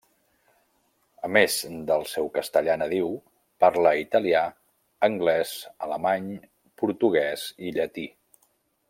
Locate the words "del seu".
1.91-2.29